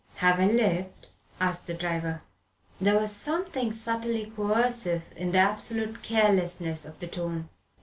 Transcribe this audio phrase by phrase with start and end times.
[0.15, 2.23] "Have a lift?" asked the driver.
[2.79, 7.49] There was something subtly coercive in the absolute carelessness of the tone.